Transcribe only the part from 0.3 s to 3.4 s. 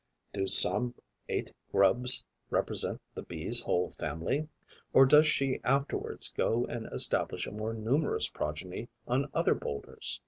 Do some eight grubs represent the